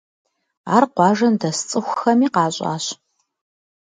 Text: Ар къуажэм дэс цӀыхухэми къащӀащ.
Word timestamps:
Ар 0.75 0.83
къуажэм 0.95 1.33
дэс 1.41 1.57
цӀыхухэми 1.69 2.27
къащӀащ. 2.33 2.85